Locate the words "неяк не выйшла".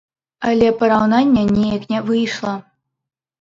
1.59-2.57